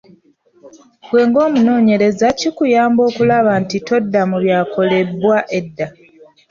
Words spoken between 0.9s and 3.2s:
Ggwe ng’omunoonyereza kikuyamba